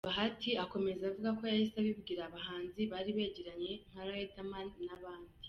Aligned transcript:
Bahati 0.07 0.49
akomeza 0.63 1.01
avuga 1.09 1.29
ko 1.37 1.41
yahise 1.51 1.75
abibwira 1.79 2.21
abahanzi 2.25 2.81
bari 2.91 3.09
begeranye 3.17 3.71
nka 3.89 4.03
Riderman 4.09 4.67
n’abandi. 4.85 5.33